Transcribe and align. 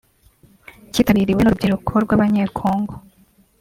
cyitabiriwe 0.93 1.41
n’urubyiruko 1.41 1.91
rw’abanyekongo 2.03 2.93